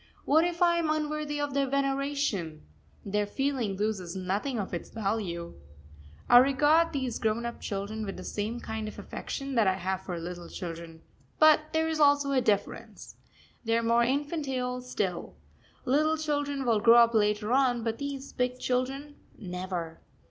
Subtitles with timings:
[0.25, 2.63] What if I am unworthy of their veneration
[3.05, 5.53] their feeling loses nothing of its value.
[6.27, 10.01] I regard these grown up children with the same kind of affection that I have
[10.01, 11.03] for little children
[11.37, 13.15] but there is also a difference.
[13.63, 15.35] They are more infantile still.
[15.85, 20.01] Little children will grow up later on, but these big children never.